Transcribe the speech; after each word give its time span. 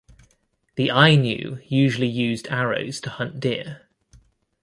The 0.77 0.89
Ainu 0.89 1.61
usually 1.67 2.07
used 2.07 2.47
arrows 2.47 2.99
to 3.01 3.11
hunt 3.11 3.39
deer. 3.39 3.85